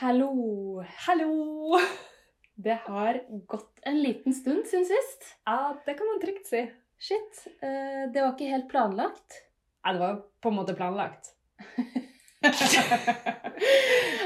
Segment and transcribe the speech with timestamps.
[0.00, 0.84] Hallo.
[1.06, 1.78] Hallo!
[2.54, 5.24] Det har gått en liten stund siden sist.
[5.44, 6.70] Ja, det kan man trygt si.
[6.98, 7.46] Shit.
[7.62, 9.42] eh, Det var ikke helt planlagt.
[9.82, 11.32] Ja, det var på en måte planlagt.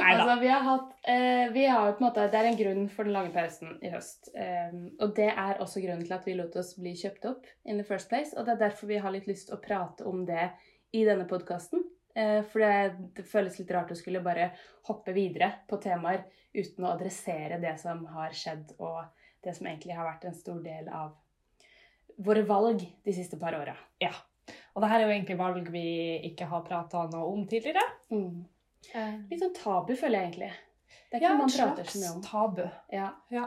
[0.04, 3.08] altså, vi har hatt eh, vi har på en måte, Det er en grunn for
[3.08, 4.28] den lange pausen i høst.
[4.36, 7.80] Eh, og det er også grunnen til at vi lot oss bli kjøpt opp in
[7.80, 8.36] the first place.
[8.36, 10.50] Og det er derfor vi har litt lyst til å prate om det
[10.92, 11.81] i denne podkasten.
[12.14, 14.50] Eh, for det, det føles litt rart å skulle bare
[14.88, 19.04] hoppe videre på temaer uten å adressere det som har skjedd, og
[19.42, 21.14] det som egentlig har vært en stor del av
[22.22, 23.74] våre valg de siste par åra.
[24.02, 24.12] Ja.
[24.74, 25.86] Og det her er jo egentlig valg vi
[26.28, 27.82] ikke har prata noe om tidligere.
[28.12, 28.44] Mm.
[29.30, 30.52] Litt sånn tabu, føler jeg egentlig.
[31.08, 32.22] Det er ikke Ja, noe man prater så mye om.
[32.26, 32.62] tabu.
[32.92, 33.08] Ja.
[33.32, 33.46] Ja.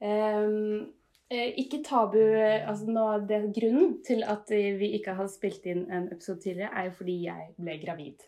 [0.00, 0.86] Ehm, eh,
[1.30, 5.84] ikke tabu eh, altså nå, det, Grunnen til at eh, vi ikke har spilt inn
[5.86, 8.26] en episode tidligere, er jo fordi jeg ble gravid.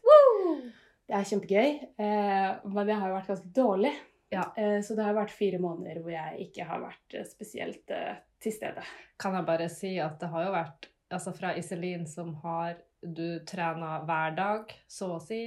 [1.02, 3.92] Det er kjempegøy, eh, men det har jo vært ganske dårlig.
[4.32, 4.46] Ja.
[4.56, 8.14] Eh, så det har vært fire måneder hvor jeg ikke har vært eh, spesielt eh,
[8.40, 8.84] til stede.
[9.20, 13.42] Kan jeg bare si at det har jo vært altså fra Iselin som har du
[13.44, 15.42] trena hver dag, så å si.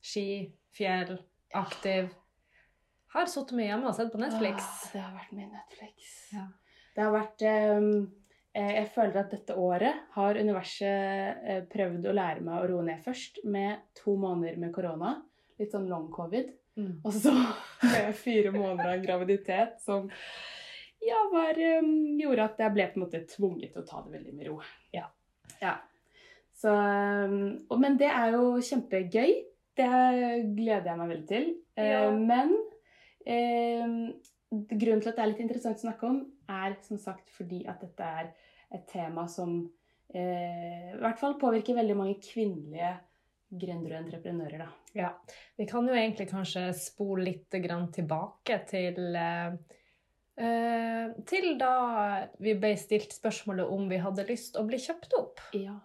[0.00, 1.18] Ski, fjell,
[1.58, 2.08] aktiv.
[3.12, 4.62] Har sittet mye hjemme og sett på Netflix.
[4.62, 6.14] Åh, det har vært mye Netflix.
[6.32, 6.46] Ja.
[6.94, 7.90] Det har vært ehm,
[8.54, 12.86] eh, Jeg føler at dette året har universet eh, prøvd å lære meg å roe
[12.86, 15.16] ned først med to måneder med korona.
[15.60, 16.50] Litt sånn long covid.
[16.80, 16.96] Mm.
[17.04, 17.34] Og så
[17.92, 20.08] med fire måneder av graviditet som
[21.00, 24.18] ja, var, ehm, gjorde at jeg ble på en måte tvunget til å ta det
[24.18, 24.58] veldig med ro.
[24.92, 25.06] Ja.
[25.62, 25.76] Ja.
[26.60, 29.30] Så, ehm, men det er jo kjempegøy.
[29.80, 29.86] Det
[30.58, 31.46] gleder jeg meg veldig til.
[31.78, 32.10] Eh, Ja.
[32.12, 32.52] Men
[33.24, 33.94] ehm,
[34.50, 36.18] grunnen til at det er litt interessant å snakke om,
[36.50, 38.32] er som sagt fordi at dette er
[38.70, 39.54] et tema som
[40.14, 42.94] eh, i hvert fall påvirker veldig mange kvinnelige
[43.50, 44.62] gründere og entreprenører.
[44.62, 44.70] Da.
[44.94, 45.10] Ja.
[45.58, 49.54] Vi kan jo egentlig kanskje spole litt grann tilbake til eh,
[50.38, 51.74] eh, Til da
[52.42, 55.42] vi ble stilt spørsmålet om vi hadde lyst å bli kjøpt opp.
[55.58, 55.76] Ja.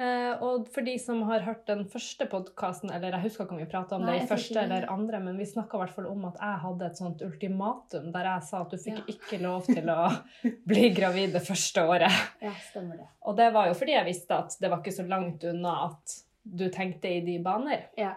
[0.00, 3.60] Eh, og for de som har hørt den første podkasten, eller jeg husker ikke om
[3.60, 6.06] vi prata om Nei, det i første eller andre, men vi snakka i hvert fall
[6.08, 9.04] om at jeg hadde et sånt ultimatum der jeg sa at du fikk Ja.
[9.12, 9.98] ikke lov til å
[10.72, 12.16] bli gravid det første året.
[12.40, 13.08] ja, stemmer det.
[13.28, 16.16] Og det var jo fordi jeg visste at det var ikke så langt unna at
[16.48, 17.84] du tenkte i de baner.
[18.00, 18.14] Ja.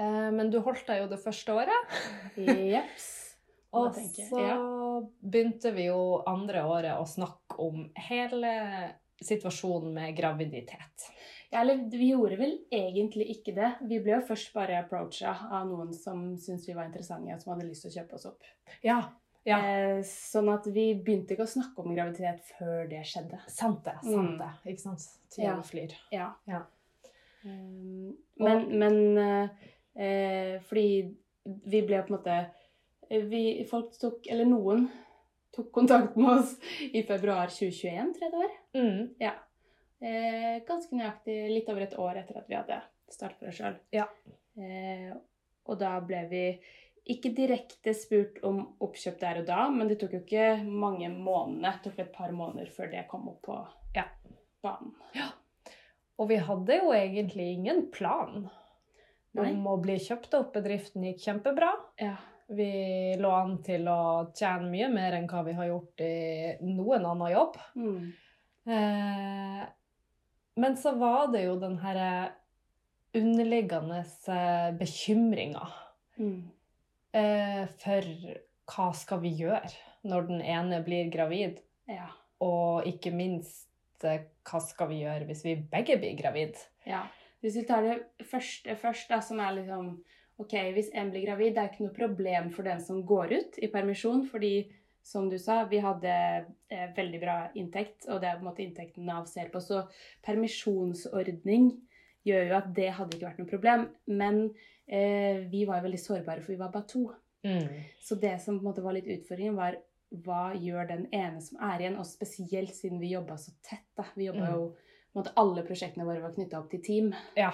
[0.00, 1.98] Eh, men du holdt deg jo det første året.
[2.40, 3.10] Jeps.
[3.76, 4.40] Og så
[5.24, 8.50] begynte vi jo andre året å snakke om hele
[9.22, 11.08] situasjonen med graviditet.
[11.52, 13.72] Ja, eller vi gjorde vel egentlig ikke det.
[13.88, 17.52] Vi ble jo først bare approacha av noen som syntes vi var interessante, og som
[17.52, 18.46] hadde lyst til å kjøpe oss opp.
[18.82, 19.00] Ja,
[19.44, 19.58] ja.
[19.58, 23.40] Eh, sånn at vi begynte ikke å snakke om graviditet før det skjedde.
[23.52, 23.98] Sant det.
[24.04, 24.38] sant Mm.
[24.38, 25.08] det, Ikke sant?
[25.34, 25.60] Tida Ja.
[25.62, 25.92] flyr.
[26.14, 26.28] Ja.
[26.46, 26.62] Ja.
[27.44, 29.48] Um, men men eh,
[29.98, 31.14] eh, fordi
[31.66, 32.36] vi ble på en måte
[33.10, 34.84] eh, vi, Folk tok Eller noen
[35.52, 36.54] tok kontakt med oss
[36.92, 38.52] i februar 2021, tror jeg det var.
[38.76, 39.14] Mm.
[39.20, 39.34] Ja.
[40.02, 42.80] Eh, ganske nøyaktig litt over et år etter at vi hadde
[43.12, 43.76] startet for oss sjøl.
[43.94, 44.06] Ja.
[44.58, 45.12] Eh,
[45.68, 46.44] og da ble vi
[47.12, 51.72] ikke direkte spurt om oppkjøp der og da, men det tok jo ikke mange månedene.
[51.82, 53.60] Det tok et par måneder før det kom opp på
[53.96, 54.04] Ja.
[54.62, 54.92] banen.
[56.18, 58.48] Og vi hadde jo egentlig ingen plan
[59.34, 59.48] Nei.
[59.50, 60.52] om å bli kjøpt opp.
[60.54, 61.72] Bedriften gikk kjempebra.
[61.98, 62.16] Ja.
[62.52, 67.06] Vi lå an til å tjene mye mer enn hva vi har gjort i noen
[67.08, 67.56] annen jobb.
[67.74, 68.12] Mm.
[68.66, 69.64] Eh,
[70.56, 72.32] men så var det jo den herre
[73.14, 75.66] underliggende eh, bekymringa
[76.18, 76.42] Mm.
[77.16, 78.04] eh, for
[78.68, 79.70] hva skal vi gjøre
[80.04, 81.58] når den ene blir gravid,
[81.88, 82.06] Ja.
[82.40, 83.68] og ikke minst
[84.02, 86.54] hva skal vi gjøre hvis vi begge blir gravid?
[86.86, 87.06] ja.
[87.40, 90.04] Hvis vi tar det første først, da, som er liksom
[90.38, 93.58] Ok, hvis en blir gravid, det er ikke noe problem for den som går ut
[93.62, 96.12] i permisjon, fordi som du sa, vi hadde
[96.70, 99.60] eh, veldig bra inntekt, og det er på en måte inntekten Nav ser på.
[99.60, 99.82] Så
[100.22, 101.70] permisjonsordning
[102.26, 103.86] gjør jo at det hadde ikke vært noe problem.
[104.06, 104.42] Men
[104.86, 107.08] eh, vi var jo veldig sårbare, for vi var bare to.
[107.98, 109.80] Så det som på en måte var litt utfordringen, var
[110.22, 111.96] hva gjør den ene som er igjen?
[111.98, 113.86] Og spesielt siden vi jobba så tett.
[113.96, 114.04] da.
[114.14, 114.52] Vi jobba Mm.
[114.54, 114.68] jo
[115.12, 117.14] på en måte Alle prosjektene våre var knytta opp til team.
[117.36, 117.50] Ja.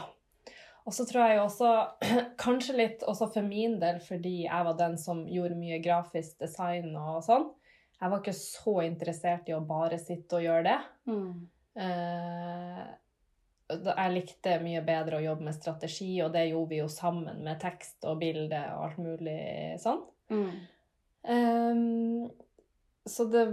[0.88, 1.70] Og så tror jeg jo også,
[2.44, 6.94] kanskje litt også for min del, fordi jeg var den som gjorde mye grafisk design
[6.96, 7.44] og sånn.
[7.98, 10.78] Jeg var ikke så interessert i å bare sitte og gjøre det.
[11.84, 12.82] Eh,
[13.68, 17.60] jeg likte mye bedre å jobbe med strategi, og det gjorde vi jo sammen med
[17.60, 19.40] tekst og bilde og alt mulig
[19.82, 20.00] sånn.
[20.32, 20.52] Mm.
[21.34, 21.82] Eh,
[23.08, 23.44] så det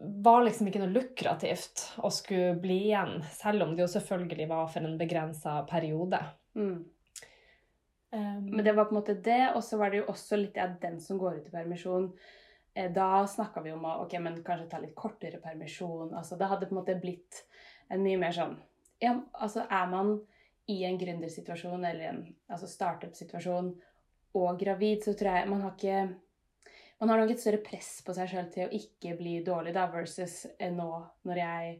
[0.00, 4.70] var liksom ikke noe lukrativt å skulle bli igjen, selv om det jo selvfølgelig var
[4.72, 6.20] for en begrensa periode.
[6.56, 6.78] Mm.
[8.12, 10.56] Um, Men det var på en måte det, og så var det jo også litt
[10.58, 12.08] av den som går ut i permisjon.
[12.74, 16.14] Eh, Da snakka vi om å ok, men kanskje ta litt kortere permisjon.
[16.14, 17.44] altså Det hadde på en måte blitt
[17.90, 18.56] en mye mer sånn
[19.00, 20.20] ja, altså Er man
[20.68, 22.18] i en gründersituasjon eller en
[22.48, 23.70] altså startup-situasjon
[24.34, 26.14] og gravid, så tror jeg man har ikke
[27.00, 29.86] Man har nok et større press på seg sjøl til å ikke bli dårlig, da,
[29.92, 30.90] versus eh, nå
[31.28, 31.70] når jeg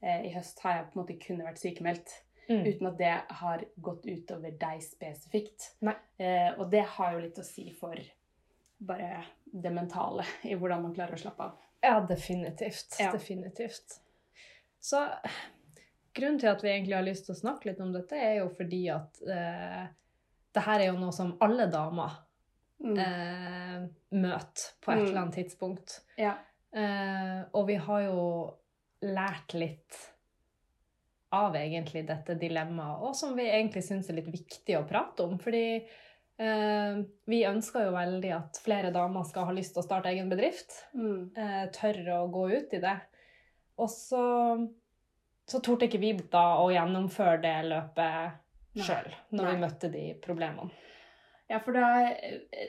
[0.00, 2.14] eh, i høst har jeg på en måte kunne vært sykemeldt
[2.48, 2.62] mm.
[2.64, 3.12] uten at det
[3.42, 5.74] har gått utover deg spesifikt.
[5.84, 8.00] Eh, og det har jo litt å si for
[8.80, 11.68] bare det mentale i hvordan man klarer å slappe av.
[11.84, 12.96] Ja, definitivt.
[13.00, 13.12] Ja.
[13.12, 14.00] Definitivt.
[14.80, 15.04] Så
[16.16, 18.48] grunnen til at vi egentlig har lyst til å snakke litt om dette, er jo
[18.56, 19.86] fordi at eh,
[20.56, 22.16] det her er jo noe som alle damer
[22.80, 22.96] Mm.
[22.98, 25.06] eh, møte på et Mm.
[25.06, 25.98] eller annet tidspunkt.
[26.16, 26.34] Ja.
[26.72, 28.54] Eh, og vi har jo
[29.02, 29.98] lært litt
[31.32, 35.36] av egentlig dette dilemmaet, og som vi egentlig syns er litt viktig å prate om.
[35.38, 35.86] Fordi
[36.40, 40.30] eh, vi ønsker jo veldig at flere damer skal ha lyst til å starte egen
[40.32, 40.72] bedrift.
[40.94, 41.30] Mm.
[41.36, 42.96] Eh, tørre å gå ut i det.
[43.78, 44.68] Og så,
[45.46, 48.32] så torde ikke vi da å gjennomføre det løpet
[48.86, 49.52] sjøl, når Nei.
[49.54, 50.70] vi møtte de problemene.
[51.50, 51.86] Ja, for da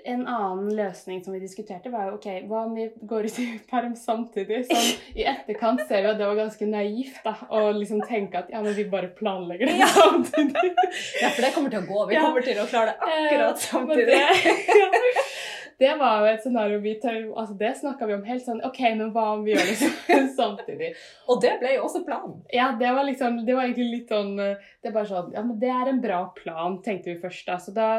[0.10, 3.46] En annen løsning som vi diskuterte, var jo ok, hva om vi går ut i
[3.70, 4.64] perm samtidig?
[4.72, 8.50] Sånn, I etterkant ser vi at det var ganske naivt da, å liksom tenke at
[8.54, 9.88] ja, men vi bare planlegger det Ja.
[10.00, 10.74] samtidig.
[11.22, 12.08] Ja, for det kommer til å gå.
[12.10, 12.26] Vi Ja.
[12.26, 14.06] kommer til å klare det akkurat Eh, men samtidig.
[14.08, 15.22] Det,
[15.82, 18.82] det var jo et scenario vi tør, altså det snakka vi om helt sånn OK,
[19.00, 20.92] men hva om vi gjør det samtidig?
[21.28, 22.38] Og det ble jo også planen.
[22.54, 25.58] Ja, det var liksom Det var egentlig litt sånn Det er bare sånn Ja, men
[25.62, 27.58] det er en bra plan, tenkte vi først, da.
[27.62, 27.90] Så da,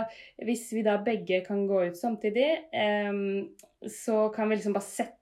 [0.42, 2.48] hvis vi da begge kan gå ut samtidig,
[3.10, 3.50] um,
[3.90, 5.21] så kan vi liksom bare sette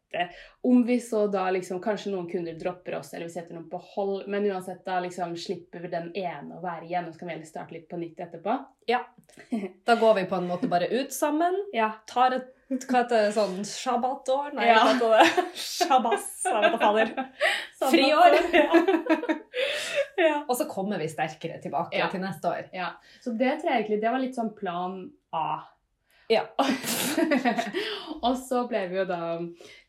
[0.62, 3.78] Om vi så da liksom Kanskje noen kunder dropper oss, eller vi setter noen på
[3.94, 7.28] hold, men uansett, da liksom slipper vi den ene å være igjen, og så kan
[7.28, 8.58] vi heller starte litt på nytt etterpå.
[9.86, 11.92] Da går vi på en måte bare ut sammen, Ja.
[12.06, 14.52] tar et hva heter det, sånn shabbatår?
[14.54, 14.74] Nei, Ja.
[14.78, 15.44] hva heter det?
[15.58, 17.08] Shabbas, jeg vet da fader.
[17.80, 18.36] Friår.
[18.54, 18.68] Ja.
[20.28, 20.36] ja.
[20.48, 22.06] Og så kommer vi sterkere tilbake Ja.
[22.12, 22.68] til neste år.
[22.72, 22.92] Ja,
[23.24, 25.00] så det tror jeg egentlig, det var litt sånn plan
[25.34, 25.62] A.
[26.30, 26.44] Ja.
[28.22, 29.20] og så ble, vi jo da,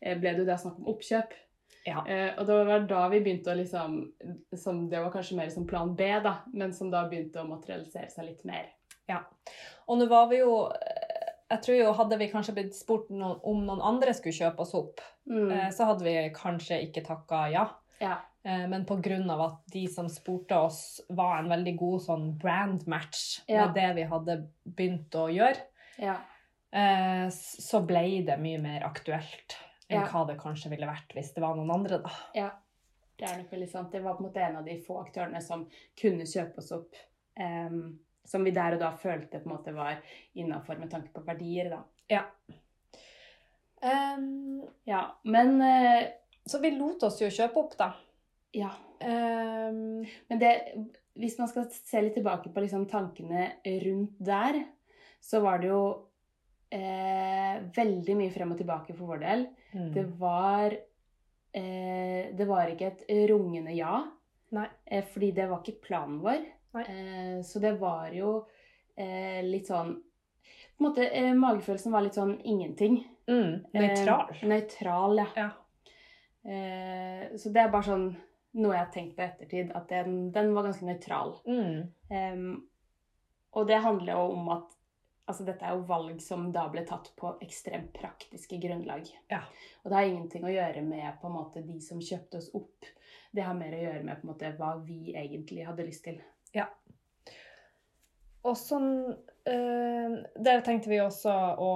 [0.02, 1.34] eh, ble det jo da snakk om oppkjøp.
[1.86, 2.04] Ja.
[2.06, 3.96] Eh, og det var da vi begynte å liksom,
[4.58, 8.10] som det var kanskje mer som plan B da, men som da begynte å materialisere
[8.12, 8.68] seg litt mer.
[9.10, 9.24] Ja.
[9.90, 10.52] Og nå var vi jo
[11.52, 14.74] Jeg tror jo hadde vi kanskje blitt spurt noen, om noen andre skulle kjøpe oss
[14.78, 15.50] opp, Mm.
[15.52, 17.66] eh, så hadde vi kanskje ikke takka ja.
[18.00, 18.16] Ja.
[18.44, 19.18] Eh, Men pga.
[19.44, 23.66] at de som spurte oss, var en veldig god sånn brand match Ja.
[23.66, 25.60] med det vi hadde begynt å gjøre,
[25.98, 26.16] Ja.
[26.72, 29.56] eh, så ble det mye mer aktuelt
[29.88, 30.06] enn Ja.
[30.08, 32.10] hva det kanskje ville vært hvis det var noen andre, da.
[32.34, 32.50] ja.
[33.18, 33.92] Det er nok veldig sant.
[33.92, 35.66] Det var på en måte en av de få aktørene som
[36.00, 36.96] kunne kjøpe oss opp.
[37.36, 40.00] em, som vi der og da følte på en måte var
[40.34, 41.82] innafor med tanke på verdier, da.
[43.82, 46.08] Em, Ja, men eh,
[46.46, 47.92] så vi lot oss jo kjøpe opp, da.
[48.54, 48.70] ja.
[49.02, 50.50] Um, Men det,
[51.18, 53.48] hvis man skal se litt tilbake på liksom tankene
[53.82, 54.60] rundt der,
[55.22, 55.82] så var det jo
[56.72, 59.44] eh, veldig mye frem og tilbake for vår del.
[59.72, 59.92] mm.
[59.94, 64.00] Det var eh, Det var ikke et rungende ja.
[64.52, 64.66] Nei.
[64.84, 66.42] Eh, fordi det var ikke planen vår.
[66.82, 68.34] Eh, så det var jo
[68.96, 73.02] eh, litt sånn På en måte, eh, Magefølelsen var litt sånn ingenting.
[73.30, 74.32] Mm, nøytral.
[74.48, 75.26] Nøytral, ja.
[75.36, 75.50] Ja.
[76.42, 78.06] Eh, så det er bare sånn
[78.58, 81.36] noe jeg har tenkt på i ettertid, at den, den var ganske nøytral.
[81.46, 81.76] Mm.
[82.12, 82.48] Um,
[83.56, 84.74] og det handler jo om at
[85.30, 89.06] altså dette er jo valg som da ble tatt på ekstremt praktiske grunnlag.
[89.30, 89.42] Ja.
[89.82, 92.88] Og det har ingenting å gjøre med på en måte de som kjøpte oss opp.
[93.32, 96.18] Det har mer å gjøre med på en måte hva vi egentlig hadde lyst til.
[96.56, 96.66] Ja.
[98.42, 98.90] Og sånn
[99.48, 101.74] øh, Der tenkte vi også å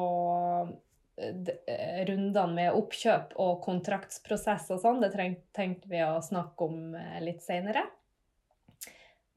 [1.16, 5.14] eh, eh, Rundene med oppkjøp og kontraktsprosess og sånn, det
[5.56, 6.90] tenkte vi å snakke om
[7.22, 7.86] litt seinere.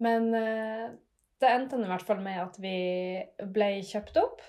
[0.03, 0.89] Men eh,
[1.39, 2.75] det endte i hvert fall med at vi
[3.55, 4.41] ble kjøpt opp.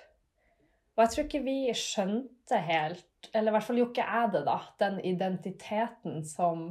[0.97, 4.43] Og jeg tror ikke vi skjønte helt, eller i hvert fall gjorde ikke jeg det,
[4.49, 6.65] da, den identiteten som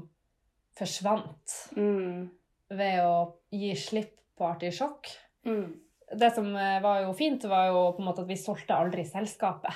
[0.78, 2.30] forsvant Mm.
[2.70, 3.16] ved å
[3.52, 5.08] gi slipp på artisjokk
[5.46, 5.80] Mm.
[6.16, 9.06] det som eh, var jo fint, var jo på en måte at vi solgte aldri
[9.06, 9.74] selskapet.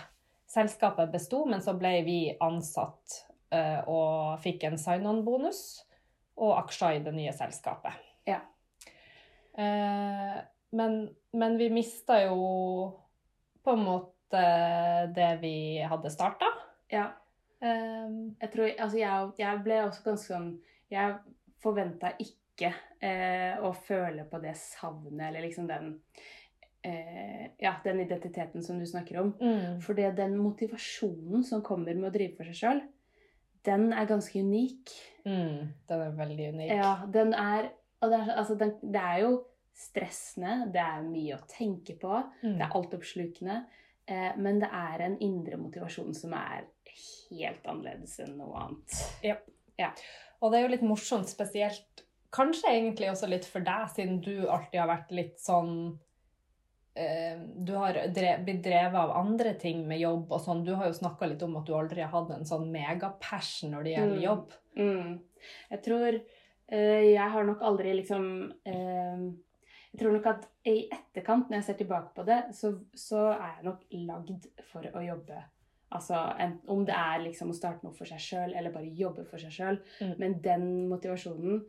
[0.47, 5.83] Selskapet besto, men så ble vi ansatt eh, og fikk en sign-on-bonus
[6.37, 7.93] og aksjer i det nye selskapet.
[8.27, 8.39] Ja.
[9.57, 10.37] Eh,
[10.73, 10.99] men,
[11.37, 12.37] men vi mista jo
[13.63, 14.43] på en måte
[15.13, 16.49] det vi hadde starta.
[16.91, 17.11] Ja.
[17.63, 20.47] Um, Jeg tror Altså, jeg, jeg ble også ganske sånn
[20.91, 21.13] Jeg
[21.63, 25.93] forventa ikke eh, å føle på det savnet, eller liksom den
[26.83, 29.31] eh, Ja, den identiteten som du snakker om.
[29.39, 29.79] Mm.
[29.85, 32.83] For det den motivasjonen som kommer med å drive for seg sjøl,
[33.63, 34.91] den er ganske unik.
[35.23, 35.71] Mm.
[35.87, 36.73] Den er veldig unik.
[36.75, 37.71] Ja, den er
[38.03, 39.31] Og det er, altså, det, det er jo
[39.73, 42.11] stressende, det er mye å tenke på,
[42.43, 42.57] Mm.
[42.59, 43.55] det er altoppslukende,
[44.07, 46.67] eh, men det er en indre motivasjon som er
[47.31, 48.99] helt annerledes enn noe annet.
[49.79, 49.89] Ja,
[50.43, 54.47] Og det er jo litt morsomt, spesielt kanskje egentlig også litt for deg, siden du
[54.49, 55.97] alltid har vært litt sånn
[56.95, 60.63] eh, Du har dre blitt drevet av andre ting med jobb og sånn.
[60.65, 63.83] Du har jo snakka litt om at du aldri har hatt en sånn megapassion når
[63.87, 64.23] det gjelder Mm.
[64.27, 64.51] jobb.
[64.77, 65.19] Mm.
[65.71, 66.19] Jeg tror
[66.71, 68.23] Jeg har nok aldri liksom
[68.65, 69.25] eh,
[69.91, 73.57] Jeg tror nok at i etterkant, når jeg ser tilbake på det, så, så er
[73.57, 75.41] jeg nok lagd for å jobbe.
[75.93, 79.27] Altså en, Om det er liksom å starte noe for seg sjøl, eller bare jobbe
[79.29, 79.79] for seg sjøl.
[80.01, 80.13] Mm.
[80.21, 81.59] Men den motivasjonen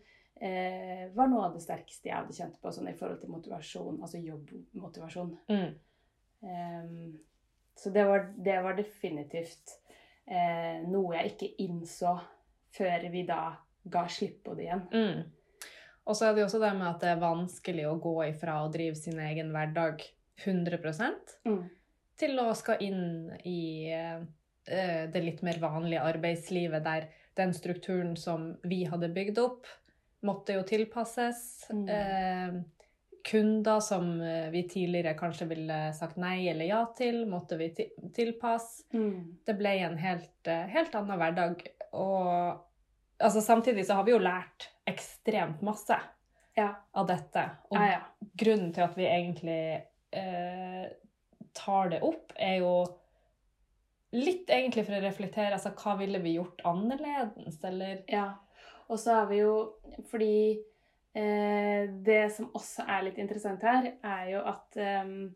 [0.41, 4.01] eh, var noe av det sterkeste jeg hadde kjent på sånn i forhold til motivasjon,
[4.01, 5.35] altså jobbmotivasjon.
[5.53, 5.75] Mm.
[6.45, 6.95] Um,
[7.77, 9.77] så det var, det var definitivt
[10.27, 12.15] eh, noe jeg ikke innså
[12.75, 13.43] før vi da
[13.85, 14.85] ga slipp på det igjen.
[14.93, 15.71] Mm.
[16.05, 18.59] Og så er det jo også det med at det er vanskelig å gå ifra
[18.63, 20.05] å drive sin egen hverdag
[20.45, 20.81] 100
[21.45, 21.71] Mm.
[22.19, 24.25] til å skal inn i uh,
[25.13, 29.67] det litt mer vanlige arbeidslivet, der den strukturen som vi hadde bygd opp,
[30.23, 31.67] måtte jo tilpasses.
[31.71, 31.89] Mm.
[31.89, 32.63] Uh,
[33.25, 37.87] kunder som eh, vi tidligere kanskje ville sagt nei eller ja til, måtte vi ti
[38.13, 38.85] tilpasse.
[38.93, 39.39] Mm.
[39.47, 41.65] Det ble en helt, helt annen hverdag.
[41.97, 42.61] Og
[43.21, 45.97] altså, samtidig så har vi jo lært ekstremt masse
[46.57, 46.75] Ja.
[46.95, 47.51] av dette.
[47.71, 48.01] Og Ja, ja.
[48.37, 50.85] grunnen til at vi egentlig eh,
[51.55, 52.85] tar det opp, er jo
[54.15, 58.35] litt egentlig for å reflektere altså hva ville vi gjort annerledes, eller ja.
[58.89, 59.55] Og så er vi jo
[60.11, 60.61] Fordi
[61.17, 65.35] eh, det som også er litt interessant her, er jo at ehm,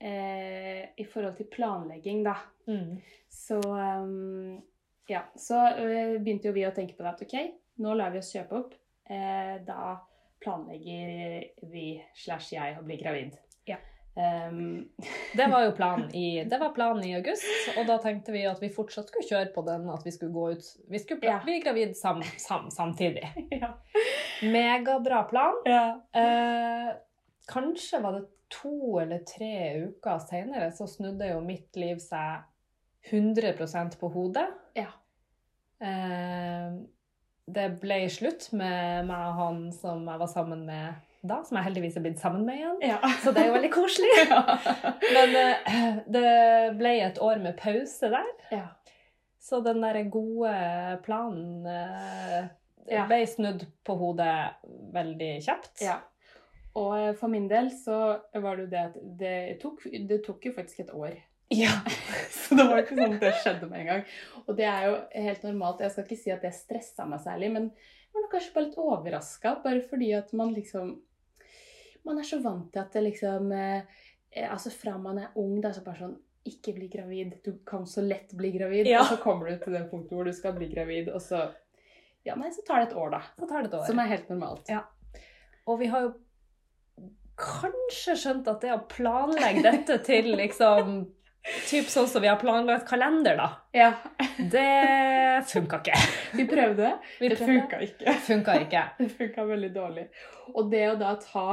[0.00, 2.36] eh, I forhold til planlegging, da,
[2.68, 4.57] mm, så ehm,
[5.08, 7.34] Ja, så eh, begynte jo vi å tenke på det at OK,
[7.80, 8.74] nå lar vi oss kjøpe opp.
[9.08, 9.94] Eh, da
[10.44, 13.38] planlegger vi slash jeg å bli gravid.
[13.66, 13.78] Ja.
[14.18, 14.88] Um,
[15.38, 17.46] Det var jo planen i, det var planen i august,
[17.78, 20.46] og da tenkte vi at vi fortsatt skulle kjøre på den, at vi skulle gå
[20.58, 21.38] ut Vi skulle Ja.
[21.44, 23.24] bli gravid sam, sam, samtidig.
[23.62, 23.72] ja.
[24.42, 25.60] Megabra plan.
[25.64, 25.84] ja.
[26.12, 26.92] Eh,
[27.48, 29.52] kanskje var det to eller tre
[29.86, 32.44] uker senere, så snudde jo mitt liv seg
[33.10, 34.46] 100% på hodet.
[34.78, 34.90] Ja.
[35.80, 36.78] Eh,
[37.48, 41.66] det ble slutt med meg og han som jeg var sammen med da, som jeg
[41.66, 42.76] heldigvis er blitt sammen med igjen.
[42.92, 42.98] ja.
[43.22, 44.10] Så det er jo veldig koselig.
[44.30, 44.42] ja.
[45.02, 46.28] Men eh, det
[46.78, 48.34] ble et år med pause der.
[48.54, 48.66] ja.
[49.48, 50.50] Så den der gode
[51.06, 52.48] planen eh,
[53.08, 54.34] ble snudd på hodet
[54.92, 55.78] veldig kjapt.
[55.80, 56.00] Ja.
[56.76, 60.50] Og eh, for min del så var det jo det at det tok, det tok
[60.50, 61.16] jo faktisk et år.
[61.48, 61.80] Ja.
[62.30, 64.02] Så det var ikke sånn at det skjedde med en gang.
[64.44, 65.84] Og det er jo helt normalt.
[65.84, 67.70] Jeg skal ikke si at det stressa meg særlig, men
[68.08, 69.54] jeg var kanskje bare litt overraska.
[69.64, 70.96] Bare fordi at man liksom
[72.06, 73.82] Man er så vant til at det liksom eh,
[74.30, 76.14] eh, Altså fra man er ung, da så bare sånn
[76.48, 77.34] Ikke bli gravid.
[77.44, 78.88] Du kan så lett bli gravid.
[78.88, 79.02] Ja.
[79.02, 81.48] Og så kommer du til det punktet hvor du skal bli gravid, og så
[82.24, 83.20] Ja, nei, så tar det et år, da.
[83.38, 83.84] Så tar det et år.
[83.88, 84.72] Som er helt normalt.
[84.72, 84.82] Ja.
[85.68, 86.16] Og vi har jo
[87.38, 90.98] kanskje skjønt at det å planlegge dette til liksom
[91.68, 93.48] Typ sånn som vi har planlagt kalender, da.
[93.76, 93.92] Ja.
[94.38, 95.98] Det funka ikke.
[96.36, 96.92] Vi prøvde.
[97.20, 97.52] Vi Det prøvde.
[97.60, 98.14] funka ikke.
[98.26, 98.82] Funka ikke.
[98.98, 100.06] Det funka veldig dårlig.
[100.54, 101.46] Og det å da ta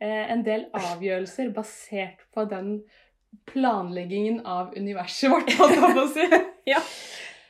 [0.00, 2.80] eh, en del avgjørelser basert på den
[3.50, 6.28] planleggingen av universet vårt, holdt jeg på å si,
[6.72, 6.80] Ja.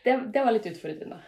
[0.05, 1.21] det, det var litt utfordrende.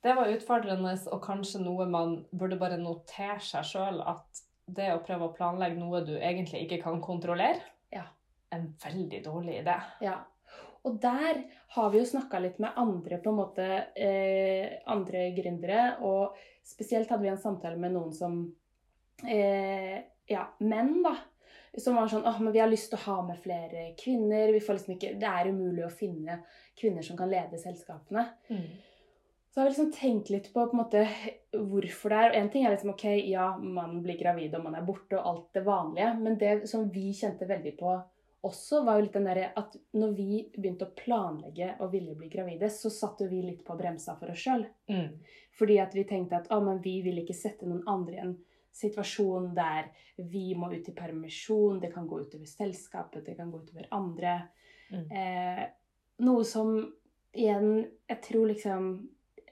[0.00, 5.02] Det var utfordrende, og kanskje noe man burde bare notere seg sjøl, at det å
[5.04, 7.60] prøve å planlegge noe du egentlig ikke kan kontrollere,
[7.92, 8.06] Ja.
[8.54, 9.76] En veldig dårlig idé.
[10.04, 10.18] Ja.
[10.88, 11.42] Og der
[11.74, 17.10] har vi jo snakka litt med andre på en måte, eh, andre gründere, og spesielt
[17.10, 18.40] hadde vi en samtale med noen som
[19.26, 21.16] eh, Ja, menn, da.
[21.78, 24.52] Som var sånn åh, men vi har lyst til å ha med flere kvinner.
[24.54, 26.36] Vi får liksom ikke, det er umulig å finne
[26.78, 28.24] kvinner som kan lede selskapene.
[29.50, 31.02] Så har vi liksom tenkt litt på, på en måte,
[31.50, 32.36] hvorfor det er.
[32.38, 35.58] En ting er liksom ok, ja, man blir gravid og man er borte og alt
[35.58, 36.12] det vanlige.
[36.22, 37.96] Men det som vi kjente veldig på
[38.46, 42.30] også, var jo litt den derre at når vi begynte å planlegge og ville bli
[42.32, 44.64] gravide, så satte vi litt på bremsa for oss sjøl.
[44.88, 45.18] Mm.
[45.58, 48.36] Fordi at vi tenkte at å, men vi vil ikke sette noen andre i en
[48.80, 53.60] situasjon der vi må ut i permisjon, det kan gå utover selskapet, det kan gå
[53.60, 54.36] utover andre.
[54.90, 55.04] Mm.
[55.10, 55.64] Eh,
[56.24, 56.74] noe som
[57.30, 58.86] igjen Jeg tror liksom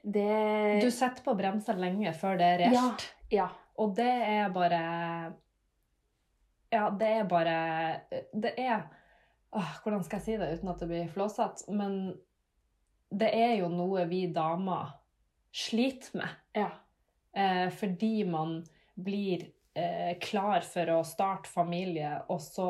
[0.03, 3.05] det Du setter på bremsa lenge før det er reelt.
[3.29, 3.45] Ja.
[3.45, 3.47] ja.
[3.79, 4.81] Og det er bare
[6.69, 7.55] Ja, det er bare
[8.33, 8.83] Det er
[9.51, 11.71] åh, Hvordan skal jeg si det uten at det blir flåsete?
[11.73, 12.13] Men
[13.09, 14.91] det er jo noe vi damer
[15.51, 16.35] sliter med.
[16.53, 16.69] Ja.
[17.33, 18.59] Eh, fordi man
[18.93, 22.69] blir eh, klar for å starte familie, og så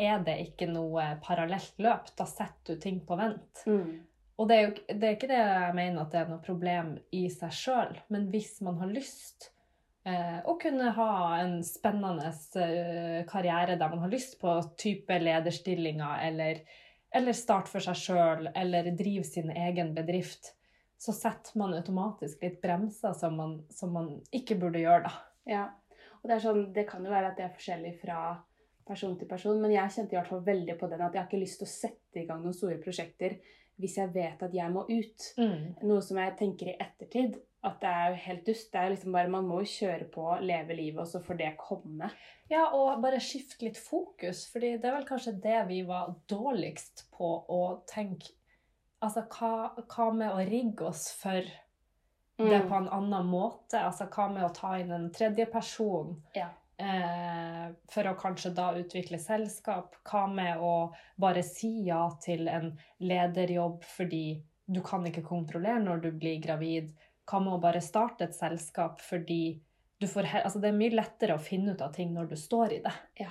[0.00, 2.08] er det ikke noe parallelt løp.
[2.16, 3.66] Da setter du ting på vent.
[3.68, 3.98] Mm.
[4.36, 6.96] Og det er jo det er ikke det jeg mener at det er noe problem
[7.16, 9.50] i seg sjøl, men hvis man har lyst
[10.06, 12.30] eh, å kunne ha en spennende
[12.62, 16.62] eh, karriere der man har lyst på type lederstillinger, eller,
[17.10, 20.54] eller starte for seg sjøl, eller drive sin egen bedrift,
[20.98, 25.16] så setter man automatisk litt bremser som man, som man ikke burde gjøre, da.
[25.46, 25.66] Ja.
[26.22, 28.20] Og det, sånn, det kan jo være at det er forskjellig fra
[28.86, 31.28] person til person, men jeg kjente i hvert fall veldig på den at jeg har
[31.28, 33.36] ikke lyst til å sette i gang noen store prosjekter
[33.78, 35.26] hvis jeg vet at jeg må ut.
[35.82, 38.70] Noe som jeg tenker i ettertid, at det er jo helt dust.
[38.72, 41.38] Det er jo liksom bare, Man må jo kjøre på, leve livet, og så får
[41.40, 42.10] det komme.
[42.50, 47.08] Ja, og bare skifte litt fokus, fordi det er vel kanskje det vi var dårligst
[47.16, 48.32] på å tenke
[49.04, 52.68] Altså, hva, hva med å rigge oss for det Mm.
[52.68, 53.76] på en annen måte?
[53.80, 56.22] Altså, hva med å ta inn en tredje person?
[56.34, 56.48] Ja.
[56.78, 59.94] Eh, for å kanskje da utvikle selskap?
[60.04, 66.02] Hva med å bare si ja til en lederjobb fordi du kan ikke kontrollere når
[66.04, 66.92] du blir gravid?
[67.26, 69.56] Hva med å bare starte et selskap fordi
[70.00, 72.76] du får Altså, det er mye lettere å finne ut av ting når du står
[72.76, 72.92] i det,
[73.24, 73.30] Ja.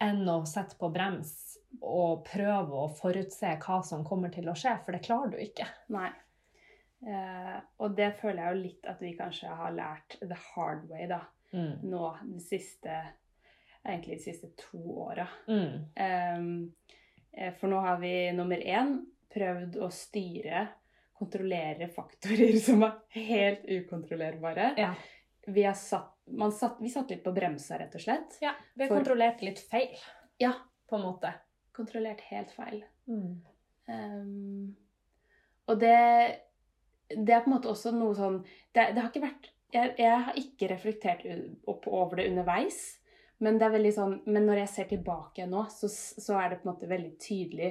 [0.00, 4.72] enn å sette på brems og prøve å forutse hva som kommer til å skje,
[4.84, 5.68] for det klarer du ikke.
[5.94, 6.10] Nei.
[7.06, 11.06] Eh, og det føler jeg jo litt at vi kanskje har lært the hard way,
[11.06, 11.20] da.
[11.52, 12.98] Nå de siste
[13.82, 15.24] Egentlig de siste to åra.
[15.48, 15.86] Mm.
[15.96, 18.90] Um, for nå har vi nummer én
[19.32, 20.66] prøvd å styre,
[21.16, 24.66] kontrollere faktorer som er helt ukontrollerbare.
[24.76, 24.90] Ja.
[25.46, 28.36] Vi, har satt, man satt, vi satt litt på bremsa, rett og slett.
[28.44, 28.52] ja.
[28.74, 29.96] Vi har For- kontrollert litt feil,
[30.44, 30.52] Ja.
[30.90, 31.32] på en måte.
[31.72, 32.82] Kontrollert helt feil.
[33.08, 33.40] Mm.
[33.88, 34.76] Um,
[35.72, 35.96] og det,
[37.16, 40.24] det er på en måte også noe sånn Det, det har ikke vært jeg, jeg
[40.26, 41.24] har ikke reflektert
[41.66, 42.80] over det underveis.
[43.40, 43.56] Men,
[43.94, 47.14] sånn, men når jeg ser tilbake nå, så, så er det på en måte veldig
[47.22, 47.70] tydelig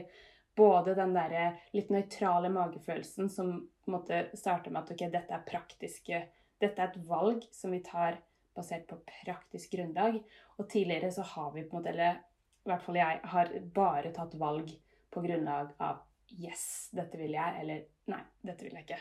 [0.57, 3.51] både den der litt nøytrale magefølelsen som
[3.85, 6.25] på en måte starter med at ok, dette er praktiske
[6.59, 8.17] Dette er et valg som vi tar
[8.57, 10.17] basert på praktisk grunnlag.
[10.59, 14.11] Og tidligere så har vi på en måte, eller i hvert fall jeg, har bare
[14.17, 14.73] tatt valg
[15.13, 16.03] på grunnlag av
[16.35, 17.61] Yes, dette vil jeg.
[17.63, 18.99] Eller nei, dette vil jeg ikke.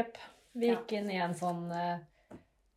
[0.00, 0.16] Jepp.
[0.52, 2.00] Vi gikk inn i en sånn eh,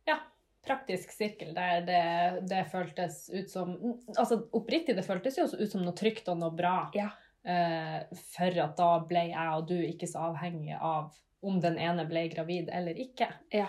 [0.06, 0.18] ja,
[0.66, 2.02] praktisk sirkel der det,
[2.50, 3.74] det føltes ut som
[4.14, 6.76] Altså oppriktig, det føltes jo ut som noe trygt og noe bra.
[6.94, 7.10] Ja.
[7.44, 8.00] Uh,
[8.32, 11.12] for at da ble jeg og du ikke så avhengige av
[11.44, 13.28] om den ene ble gravid eller ikke.
[13.52, 13.66] Ja.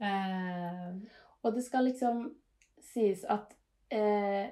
[0.00, 0.96] Uh,
[1.44, 2.22] Og det skal liksom
[2.92, 3.52] sies at
[3.92, 4.46] uh,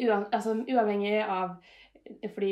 [0.00, 1.58] uan, altså, uavhengig av
[2.34, 2.50] Fordi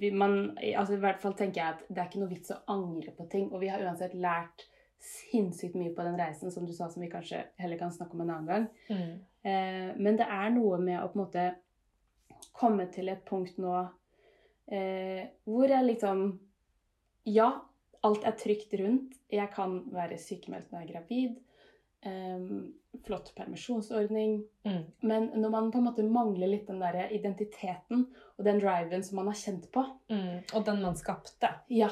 [0.00, 2.62] vi, man altså, I hvert fall tenker jeg at det er ikke noe vits å
[2.72, 3.50] angre på ting.
[3.52, 4.66] Og vi har uansett lært
[5.06, 8.24] sinnssykt mye på den reisen, som du sa, som vi kanskje heller kan snakke om
[8.26, 8.68] en annen gang.
[8.90, 9.16] mm,
[9.46, 11.44] Eh, men det er noe med å på en måte
[12.56, 13.74] komme til et punkt nå
[14.66, 16.24] eh, hvor jeg liksom
[17.30, 17.48] Ja,
[18.06, 19.16] alt er trygt rundt.
[19.30, 21.38] Jeg kan være sykemeldt når jeg er gravid.
[22.06, 22.50] Eh,
[23.06, 24.44] flott permisjonsordning.
[24.66, 29.02] mm, Men når man på en måte mangler litt den der identiteten og den driven
[29.02, 30.54] som man har kjent på, mm.
[30.54, 31.50] Og den man skapte.
[31.70, 31.90] ja,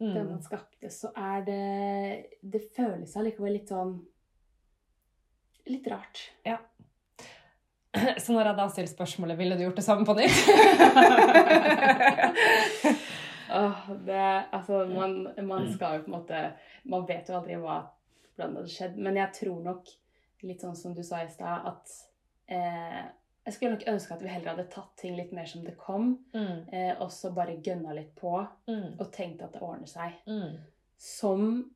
[0.00, 0.14] Mm.
[0.14, 3.98] den man skapte, så er det Det føles allikevel litt sånn
[5.70, 6.22] Litt rart.
[6.42, 6.56] Ja.
[8.22, 10.38] Så når jeg da stiller spørsmålet ville du gjort det samme på nytt?
[13.52, 16.40] Åh, det, altså, man, man skal jo på en måte
[16.88, 17.80] Man vet jo aldri hva,
[18.32, 18.98] hvordan det hadde skjedd.
[19.04, 19.90] Men jeg tror nok,
[20.48, 21.96] litt sånn som du sa i stad, at
[22.50, 23.02] eh,
[23.46, 26.18] Jeg skulle nok ønske at vi heller hadde tatt ting litt mer som det kom.
[26.34, 28.34] mm, Eh, og så bare gønna litt på
[28.68, 30.12] mm, og tenkt at det ordner seg.
[30.26, 30.58] mm.
[30.98, 31.70] Som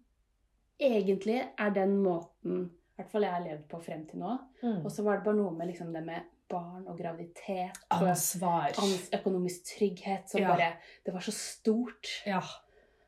[0.80, 4.34] egentlig er den måten i hvert fall jeg har levd på frem til nå.
[4.62, 4.84] mm.
[4.84, 8.70] Og så var det bare noe med liksom det med barn og graviditet Ansvar.
[8.78, 10.48] ans- økonomisk trygghet som Ja.
[10.52, 10.72] bare
[11.04, 12.06] Det var så stort.
[12.26, 12.42] Ja.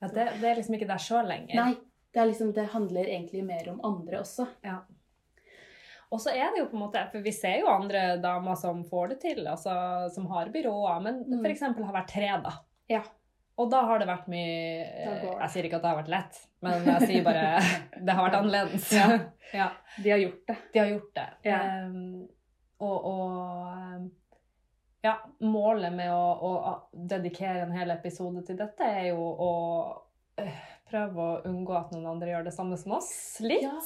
[0.01, 1.55] ja det, det er liksom ikke der sjøl lenger.
[1.55, 1.75] Nei,
[2.13, 4.49] det, er liksom, det handler egentlig mer om andre også.
[6.15, 8.85] Og så er det jo på en måte, for vi ser jo andre damer som
[8.87, 9.73] får det til, altså
[10.15, 11.47] som har byråer, men Mm.
[11.51, 12.53] eksempel har vært tre, da.
[12.89, 13.03] Ja.
[13.59, 14.85] Og da har det vært mye.
[15.41, 17.59] Jeg sier ikke at det har vært lett, men jeg sier bare
[18.05, 18.91] det har vært annerledes.
[18.93, 19.07] Ja.
[19.57, 19.69] ja.
[20.05, 20.57] De har gjort det.
[20.75, 21.27] De har gjort det.
[21.49, 21.61] Ja.
[21.87, 22.29] Um,
[22.79, 24.11] og, og
[25.07, 29.51] ja, målet med å, å dedikere en hel episode til dette er jo å
[30.43, 33.11] øh, prøve å unngå at noen andre gjør det samme som oss.
[33.41, 33.65] Litt.
[33.65, 33.81] Ja.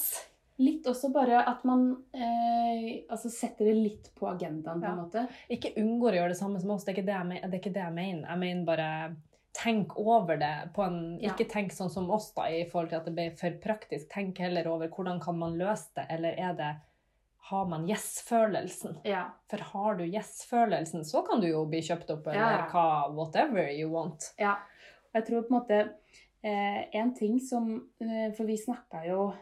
[0.60, 4.92] Litt også bare at man eh, altså setter det litt på agendaen, på Ja.
[4.92, 5.22] en måte.
[5.50, 7.54] Ikke unngår å gjøre det samme som oss, det er ikke det jeg, men- det
[7.54, 8.28] er ikke det jeg mener.
[8.28, 9.16] Jeg mener bare
[9.56, 11.32] tenk over det på en Ja.
[11.32, 14.08] Ikke tenk sånn som oss, da, i forhold til at det blir for praktisk.
[14.10, 16.76] Tenk heller over hvordan kan man løse det, eller er det
[17.50, 19.00] Har man yes-følelsen?
[19.04, 19.30] Ja.
[19.48, 22.68] For har du yes-følelsen, så kan du jo bli kjøpt opp, eller Ja, ja.
[22.70, 24.32] hva Whatever you want.
[24.38, 24.56] Ja.
[25.14, 25.90] Jeg tror på en måte
[26.44, 29.32] eh, En ting som eh, For vi snakka jo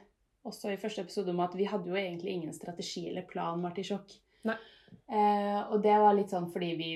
[0.49, 3.71] også i første episode om at vi hadde jo egentlig ingen strategi eller plan med
[3.73, 4.17] Artisjokk.
[5.09, 6.89] Eh, og det var litt sånn fordi vi,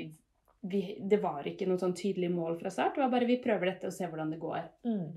[0.68, 2.94] vi Det var ikke noe sånn tydelig mål fra start.
[2.96, 4.62] Det var bare vi prøver dette og ser hvordan det går.
[4.88, 5.10] Mm.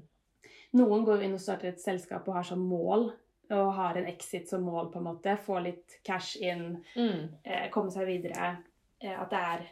[0.79, 3.09] Noen går jo inn og starter et selskap og har som mål
[3.55, 5.35] og har en exit som mål, på en måte.
[5.45, 7.29] Få litt cash in, Mm.
[7.45, 8.57] eh, komme seg videre.
[8.99, 9.67] Eh, at det er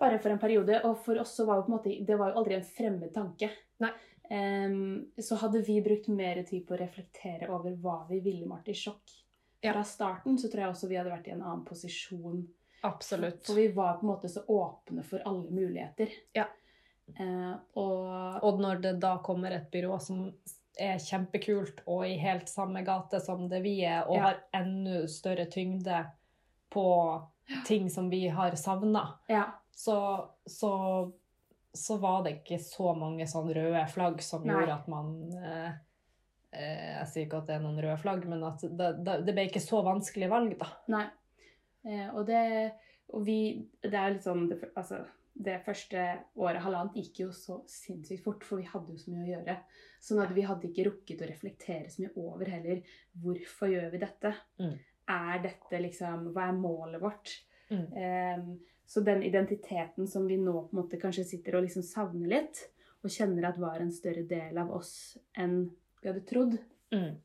[0.00, 0.80] bare for en periode.
[0.84, 3.12] Og for oss så var jo på en måte Det var jo aldri en fremmed
[3.14, 3.50] tanke.
[3.80, 3.90] Nei.
[4.30, 8.58] Em, så hadde vi brukt mer tid på å reflektere over hva vi ville med
[8.58, 9.12] Artisjokk
[9.62, 9.72] Ja.
[9.72, 12.46] fra starten, så tror jeg også vi hadde vært i en annen posisjon.
[12.82, 13.46] Absolutt.
[13.46, 16.08] For vi var på en måte så åpne for alle muligheter.
[16.34, 16.44] Ja.
[17.20, 20.32] Uh, og Og når det da kommer et byrå som
[20.78, 24.20] er kjempekult og i helt samme gate som det vi er, og Ja.
[24.22, 26.10] har enda større tyngde
[26.70, 26.84] på
[27.64, 31.12] ting som vi har savna, ja, så, så,
[31.76, 34.54] så var det ikke så mange sånn røde flagg som Nei.
[34.56, 35.68] gjorde at man eh,
[36.56, 39.36] eh, Jeg sier ikke at det er noen røde flagg, men at det, det, det
[39.36, 40.70] ble ikke så vanskelig valg, da.
[40.96, 41.06] Nei.
[41.86, 42.42] Eh, og det
[43.14, 43.38] Og vi
[43.82, 45.04] Det er sånn det, Altså,
[45.36, 46.02] det første
[46.40, 49.56] året, halvannet, gikk jo så sinnssykt fort, for vi hadde jo så mye å gjøre.
[50.00, 52.80] Sånn at vi hadde ikke rukket å reflektere så mye over heller
[53.20, 54.32] hvorfor gjør vi dette.
[54.62, 54.72] Mm.
[55.12, 57.34] Er dette liksom Hva er målet vårt?
[57.68, 57.84] Mm.
[58.00, 58.48] Eh,
[58.86, 62.68] så den identiteten som vi nå på en måte kanskje sitter og liksom savner litt,
[63.04, 65.70] og kjenner at var en større del av oss enn
[66.02, 66.58] vi hadde trodd,
[66.92, 67.16] Mm.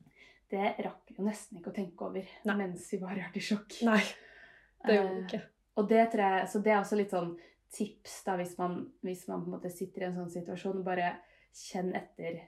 [0.50, 2.56] det rakk vi jo nesten ikke å tenke over Nei.
[2.56, 3.76] mens vi var i artisjokk.
[3.86, 4.02] Nei,
[4.86, 5.38] det gjorde vi ikke.
[5.38, 5.42] ikke.
[5.76, 7.38] Og det tror jeg, så det er også litt sånn
[7.72, 10.82] tips da, hvis man, hvis man på en måte sitter i en sånn situasjon.
[10.84, 11.14] Bare
[11.54, 12.40] kjenn etter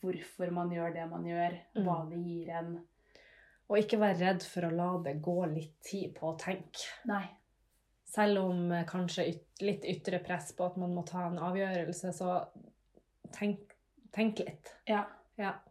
[0.00, 1.84] hvorfor man gjør det man gjør, Mm.
[1.84, 2.86] hva det gir en.
[3.68, 6.86] Og ikke vær redd for å la det gå litt tid på å tenke.
[7.06, 7.28] Nei.
[8.10, 12.10] Selv om eh, kanskje yt litt ytre press på at man må ta en avgjørelse,
[12.16, 12.40] så
[13.36, 13.76] tenk,
[14.16, 14.74] tenk litt.
[14.90, 15.04] Ja.
[15.38, 15.54] Ja.
[15.56, 15.66] Eh,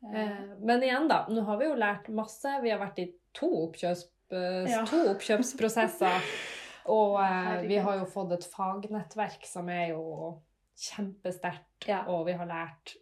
[0.00, 1.26] Eh, men igjen, da.
[1.28, 2.54] Nå har vi jo lært masse.
[2.62, 4.84] Vi har vært i to, oppkjøps, eh, Ja.
[4.88, 6.22] to oppkjøpsprosesser.
[6.96, 10.40] Og eh, vi har jo fått et fagnettverk som er jo
[10.80, 11.84] kjempesterkt.
[11.86, 12.06] Ja.
[12.08, 12.94] Og vi har lært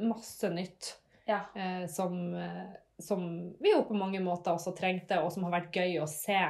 [0.00, 0.94] masse nytt
[1.28, 1.42] ja.
[1.54, 2.16] eh, som,
[2.98, 3.26] som
[3.60, 6.40] vi jo på mange måter også trengte, og som har vært gøy å se.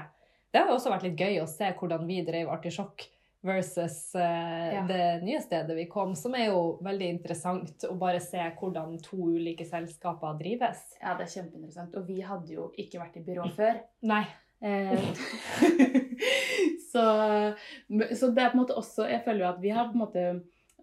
[0.51, 3.07] Det har jo også vært litt gøy å se hvordan vi drev Artisjokk
[3.47, 4.83] versus uh, Ja.
[4.89, 9.17] det nye stedet vi kom, som er jo veldig interessant å bare se hvordan to
[9.33, 10.83] ulike selskaper drives.
[11.01, 11.97] ja, det er kjempeinteressant.
[11.97, 13.81] Og vi hadde jo ikke vært i byrå før.
[14.11, 14.25] Nei.
[14.61, 15.07] Eh,
[16.93, 17.05] så,
[18.19, 20.03] så det er på en måte også Jeg føler jo at vi har på en
[20.03, 20.25] måte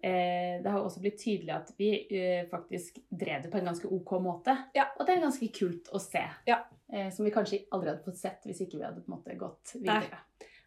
[0.02, 3.86] eh, Det har også blitt tydelig at vi eh, faktisk drev det på en ganske
[3.86, 4.56] ok måte.
[4.74, 4.88] Ja.
[4.98, 6.24] Og det er ganske kult å se.
[6.50, 6.64] Ja.
[6.92, 9.36] Eh, som vi kanskje aldri hadde fått sett hvis ikke vi hadde på en måte
[9.36, 10.22] gått videre.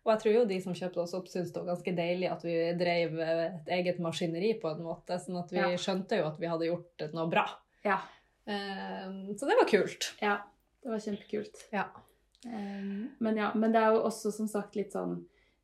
[0.06, 2.44] Og jeg tror jo de som kjøpte oss opp, syntes det var ganske deilig at
[2.46, 5.68] vi drev eh, et eget maskineri på en måte, sånn at vi Ja.
[5.78, 7.48] skjønte jo at vi hadde gjort noe bra.
[7.86, 8.00] Ja.
[8.46, 10.14] Um, så det var kult.
[10.22, 10.38] ja.
[10.82, 11.60] Det var kjempekult.
[11.72, 11.84] Ja.
[12.46, 15.12] Um, men ja, men det er jo også som sagt litt sånn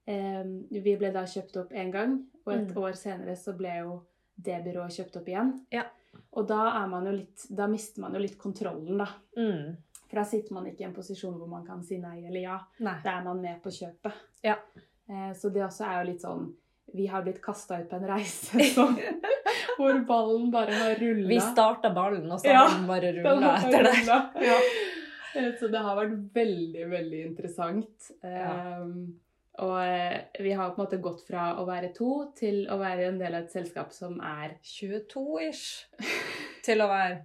[0.08, 2.78] um, Vi ble da kjøpt opp én gang, og et Mm.
[2.84, 3.96] år senere så ble jo
[4.38, 5.66] det byrået kjøpt opp igjen.
[5.74, 5.88] Ja.
[6.38, 9.08] Og da er man jo litt Da mister man jo litt kontrollen, da.
[9.36, 9.78] Mm.
[10.08, 12.58] For da sitter man ikke i en posisjon hvor man kan si nei eller ja.
[12.80, 12.96] Nei.
[13.04, 14.22] Da er man med på kjøpet.
[14.46, 14.56] Ja.
[15.10, 16.48] Eh, så det også er jo litt sånn
[16.96, 18.86] Vi har blitt kasta ut på en reise så,
[19.78, 21.28] hvor ballen bare har rulla.
[21.28, 23.96] Vi starta ballen, og så har den bare rulla etter det.
[24.48, 24.60] Ja.
[25.38, 28.08] Eh, Så det har vært veldig, veldig interessant.
[28.24, 28.80] Ja.
[28.80, 29.20] Um,
[29.60, 33.10] og eh, vi har på en måte gått fra å være to til å være
[33.12, 36.08] en del av et selskap som er 22-ish
[36.66, 37.20] til å være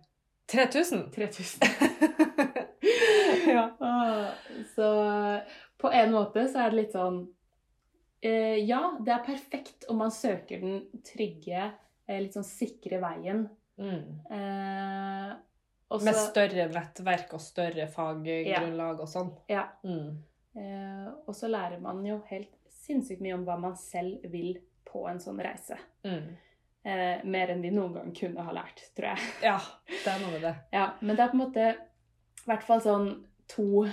[0.52, 1.06] 3000.
[1.14, 2.31] 3000.
[3.58, 3.68] ja.
[3.80, 4.32] Ah,
[4.74, 4.88] Så
[5.82, 7.22] på en måte så er det litt sånn
[8.22, 11.70] eh, Ja, det er perfekt om man søker den trygge,
[12.06, 13.46] eh, litt sånn sikre veien.
[13.80, 14.02] Mm.
[14.30, 15.32] Eh,
[15.92, 19.32] også, Med større nettverk og større faggrunnlag og sånn.
[19.52, 19.66] Ja.
[19.84, 20.22] Mm.
[20.56, 24.56] Eh, og så lærer man jo helt sinnssykt mye om hva man selv vil
[24.88, 25.78] på en sånn reise.
[26.04, 26.32] Mm.
[26.82, 29.28] Eh, mer enn vi noen gang kunne ha lært, tror jeg.
[29.44, 29.58] Ja,
[29.92, 30.54] det er noe med det.
[30.78, 31.68] Ja, men det er på en måte
[32.42, 33.10] i hvert fall sånn
[33.52, 33.86] to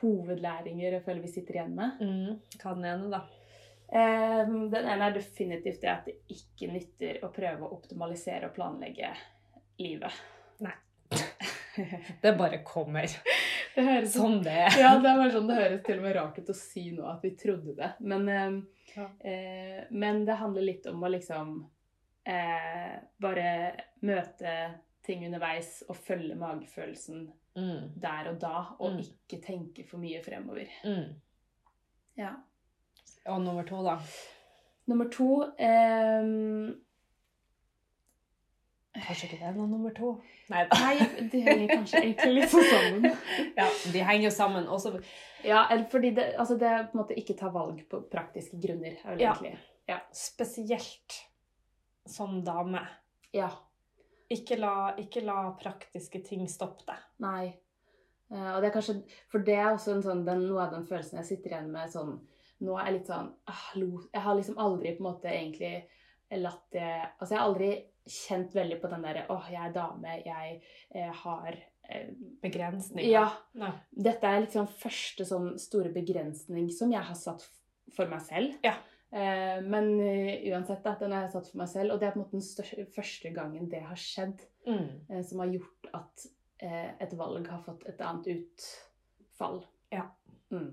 [0.00, 2.00] hovedlæringer jeg føler vi sitter igjen med.
[2.00, 2.60] Mm.
[2.60, 3.22] Hva den ene, da?
[3.94, 8.56] Eh, den ene er definitivt det at det ikke nytter å prøve å optimalisere og
[8.56, 9.12] planlegge
[9.82, 10.22] livet.
[10.64, 10.74] Nei.
[12.22, 13.10] Det bare kommer
[13.74, 14.76] Det høres sånn det er.
[14.78, 17.24] Ja, det er sånn, det høres til og med rart ut å si nå at
[17.26, 17.88] vi trodde det.
[18.06, 18.58] Men, eh,
[18.94, 19.08] Ja.
[19.26, 21.56] eh, men det handler litt om å liksom
[22.30, 23.48] eh, bare
[24.06, 24.52] møte
[25.04, 27.24] ting underveis og følge magefølelsen
[27.56, 27.92] Mm.
[28.02, 28.98] der og da, og Mm.
[28.98, 30.66] ikke tenke for mye fremover.
[30.84, 31.14] Mm.
[32.16, 32.30] Ja.
[33.26, 33.98] Og nummer to, da?
[34.86, 36.74] Nummer to eh,
[38.94, 40.10] Kanskje ikke det er noe nummer to?
[40.52, 40.76] Nei da.
[40.78, 43.08] Nei, de henger kanskje egentlig litt sånn sammen.
[43.58, 44.68] Ja, de henger jo sammen.
[44.70, 44.92] Også,
[45.44, 48.94] Ja, eller fordi det, altså det på en måte ikke ta valg på praktiske grunner.
[49.04, 49.32] er vel Ja.
[49.34, 49.58] egentlig.
[50.12, 51.18] spesielt
[52.06, 52.80] som dame.
[53.32, 53.48] Ja.
[54.34, 57.06] Ikke la, ikke la praktiske ting stoppe deg.
[57.24, 57.52] Nei.
[58.32, 59.00] Eh, og det er kanskje
[59.32, 61.92] For det er også en sånn, den, noe av den følelsen jeg sitter igjen med
[61.92, 62.14] sånn
[62.64, 65.74] Nå er jeg litt sånn ah, Jeg har liksom aldri på en måte egentlig
[66.40, 67.70] latt det Altså, jeg har aldri
[68.14, 70.56] kjent veldig på den derre Åh, jeg er dame, jeg
[70.94, 72.08] eh, har eh,
[72.44, 73.10] Begrensninger.
[73.10, 73.28] Ja.
[73.60, 73.72] Nei.
[74.08, 77.44] Dette er liksom første sånn store begrensning som jeg har satt
[77.94, 78.56] for meg selv.
[78.64, 78.74] Ja.
[79.14, 81.92] Eh, men eh, uansett, da, den har jeg satt for meg selv.
[81.94, 84.88] Og det er på en måte den største, første gangen det har skjedd, Mm.
[85.10, 86.26] eh, som har gjort at
[86.64, 89.60] eh, et valg har fått et annet utfall.
[89.92, 90.06] Ja.
[90.50, 90.72] Mm.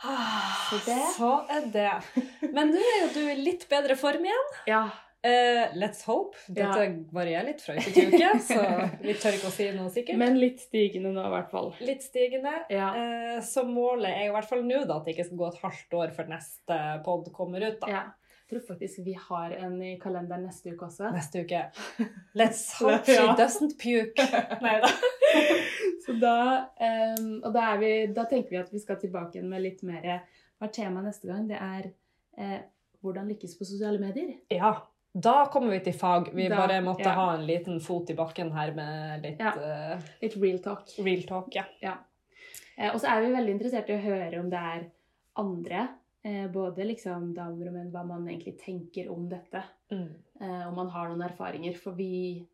[0.00, 2.02] Så det- Så er det.
[2.54, 4.52] Men nå er jo du i litt bedre form igjen.
[4.66, 4.84] Ja.
[5.22, 6.36] Eh, let's hope.
[6.48, 8.60] Dette varierer litt fra uke til uke, så
[9.04, 10.16] vi tør ikke å si noe sikkert.
[10.20, 11.68] Men litt stigende nå, i hvert fall.
[11.84, 12.54] litt stigende.
[12.72, 12.88] Ja.
[12.96, 15.60] Uh, så målet er i hvert fall nå da, at det ikke skal gå et
[15.66, 17.76] halvt år før neste pod kommer ut.
[17.84, 17.92] da.
[17.92, 18.06] ja.
[18.50, 21.12] Jeg tror faktisk vi har en i kalenderen neste uke også.
[21.14, 21.60] Neste uke.
[22.40, 24.24] Let's hope she doesn't puke.
[24.64, 24.90] Nei da.
[26.02, 26.40] Så da,
[26.80, 30.02] um, og da, vi, da tenker vi at vi skal tilbake igjen med litt mer
[30.58, 31.44] Hva er temaet neste gang?
[31.46, 31.92] Det er
[32.40, 32.58] eh,
[33.04, 34.34] hvordan lykkes på sosiale medier.
[34.52, 34.74] Ja,
[35.14, 36.32] da kommer vi til fag.
[36.34, 37.10] Vi Da- bare måtte ja.
[37.14, 39.52] ha en liten fot i bakken her med litt Ja.
[39.94, 40.88] eh, Litt real talk.
[40.98, 41.54] real talk.
[41.54, 41.94] Ja.
[42.78, 44.90] Eh, og så er vi veldig interessert i å høre om det er
[45.36, 45.88] andre,
[46.24, 49.62] eh, både liksom damer og menn, hva man egentlig tenker om dette.
[49.90, 50.14] Mm.
[50.40, 51.76] Eh, om man har noen erfaringer.
[51.76, 52.46] For vi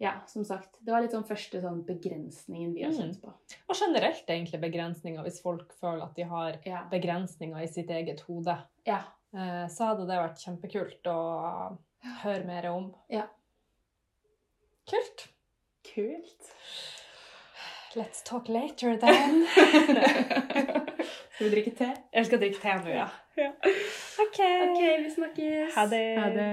[0.00, 0.78] Ja, som sagt.
[0.84, 2.98] Det var litt sånn første sånn begrensningen vi har Mm.
[3.00, 3.32] kjent på.
[3.68, 6.84] Og generelt egentlig begrensninger, hvis folk føler at de har Ja.
[6.88, 8.56] begrensninger i sitt eget hode.
[8.86, 9.00] ja.
[9.34, 11.76] Eh, så hadde det vært kjempekult å
[12.22, 12.94] høre mer om.
[13.10, 13.26] Ja.
[14.90, 15.28] Kult.
[15.94, 16.52] Kult.
[17.96, 19.46] Let's talk later then.
[21.34, 21.92] Skal vi drikke te?
[22.14, 23.06] Jeg skal drikke te nå, ja.
[23.38, 23.52] Ja.
[24.24, 24.40] OK.
[24.40, 25.74] OK, vi snakkes.
[25.76, 26.04] Ha det.
[26.18, 26.50] Ha det.